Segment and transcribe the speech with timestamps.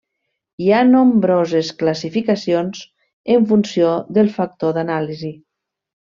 [0.61, 2.81] Hi ha nombroses classificacions,
[3.35, 5.33] en funció del factor d'anàlisi.